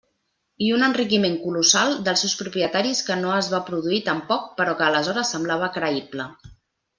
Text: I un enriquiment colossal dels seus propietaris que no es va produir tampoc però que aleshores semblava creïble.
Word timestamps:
I 0.67 0.69
un 0.75 0.85
enriquiment 0.85 1.35
colossal 1.43 1.93
dels 2.07 2.23
seus 2.25 2.33
propietaris 2.39 3.03
que 3.09 3.19
no 3.21 3.35
es 3.37 3.51
va 3.53 3.61
produir 3.71 4.01
tampoc 4.11 4.49
però 4.63 4.75
que 4.81 4.87
aleshores 4.89 5.35
semblava 5.37 5.71
creïble. 5.77 6.29